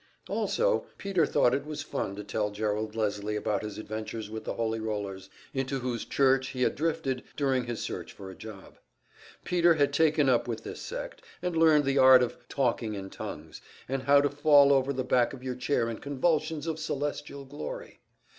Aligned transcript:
Also, 0.27 0.87
Peter 0.97 1.27
thought 1.27 1.53
it 1.53 1.63
was 1.63 1.83
fun 1.83 2.15
to 2.15 2.23
tell 2.23 2.49
Gerald 2.49 2.95
Leslie 2.95 3.35
about 3.35 3.61
his 3.61 3.77
adventures 3.77 4.31
with 4.31 4.45
the 4.45 4.55
Holy 4.55 4.79
Rollers, 4.79 5.29
into 5.53 5.77
whose 5.81 6.05
church 6.05 6.47
he 6.47 6.63
had 6.63 6.73
drifted 6.73 7.21
during 7.35 7.65
his 7.65 7.83
search 7.83 8.11
for 8.11 8.31
a 8.31 8.35
job. 8.35 8.79
Peter 9.45 9.75
had 9.75 9.93
taken 9.93 10.27
up 10.27 10.47
with 10.47 10.63
this 10.63 10.81
sect, 10.81 11.21
and 11.43 11.55
learned 11.55 11.85
the 11.85 11.99
art 11.99 12.23
of 12.23 12.35
"talking 12.49 12.95
in 12.95 13.11
tongues," 13.11 13.61
and 13.87 14.01
how 14.01 14.19
to 14.19 14.29
fall 14.31 14.73
over 14.73 14.91
the 14.91 15.03
back 15.03 15.33
of 15.33 15.43
your 15.43 15.53
chair 15.53 15.87
in 15.87 15.99
convulsions 15.99 16.65
of 16.65 16.79
celestial 16.79 17.45
glory. 17.45 17.99